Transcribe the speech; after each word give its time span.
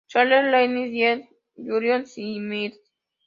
Charles, 0.07 0.49
Rennie, 0.51 0.91
Sean, 0.97 1.29
Julius 1.55 2.17
y 2.17 2.39
Mrs. 2.39 2.79